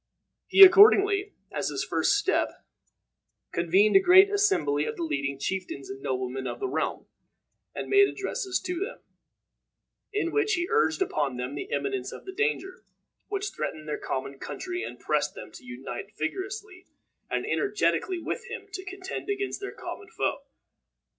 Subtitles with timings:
[0.47, 2.65] He accordingly, as his first step,
[3.51, 7.05] convened a great assembly of the leading chieftains and noblemen of the realm,
[7.75, 9.03] and made addresses to them,
[10.11, 12.83] in which he urged upon them the imminence of the danger
[13.27, 16.87] which threatened their common country, and pressed them to unite vigorously
[17.29, 20.39] and energetically with him to contend against their common foe.